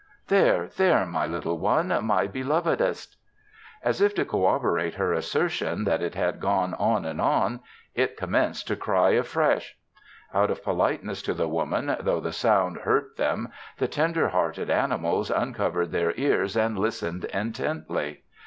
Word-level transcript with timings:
There, 0.29 0.65
there 0.65 1.05
my 1.05 1.27
little 1.27 1.59
one, 1.59 1.93
my 2.07 2.25
belovedest." 2.27 3.17
As 3.83 4.01
if 4.01 4.15
to 4.15 4.25
corroborate 4.25 4.95
her 4.95 5.13
assertion 5.13 5.83
that 5.83 6.01
it 6.01 6.15
had 6.15 6.39
gone 6.39 6.73
on 6.73 7.05
and 7.05 7.21
on, 7.21 7.59
it 7.93 8.17
commenced 8.17 8.67
to 8.69 8.75
cry 8.75 9.11
afresh. 9.11 9.77
Out 10.33 10.49
of 10.49 10.63
politeness 10.63 11.21
to 11.21 11.35
the 11.35 11.47
Woman, 11.47 11.95
though 11.99 12.19
the 12.19 12.33
sound 12.33 12.77
hurt 12.77 13.17
them, 13.17 13.49
the 13.77 13.87
tenderhearted 13.87 14.71
animals 14.71 15.29
uncovered 15.29 15.91
their 15.91 16.15
ears 16.17 16.57
and 16.57 16.79
listened 16.79 17.25
intently. 17.25 18.23